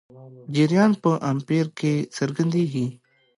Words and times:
جریان 0.55 0.91
په 1.01 1.11
امپیر 1.31 1.65
کې 1.79 1.93
څرګندېږي. 2.17 2.87